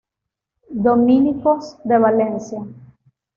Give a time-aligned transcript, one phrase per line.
[0.85, 2.67] Dominicos de Valencia.